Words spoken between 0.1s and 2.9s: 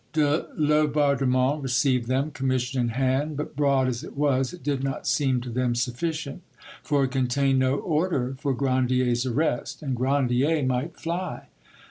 De Laubardemont received them, commission in